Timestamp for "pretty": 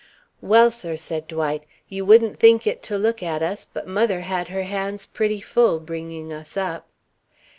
5.05-5.39